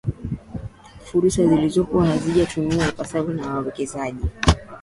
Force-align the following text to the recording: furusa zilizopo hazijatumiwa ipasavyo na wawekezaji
furusa 1.05 1.45
zilizopo 1.47 1.99
hazijatumiwa 2.01 2.87
ipasavyo 2.87 3.33
na 3.33 3.53
wawekezaji 3.53 4.25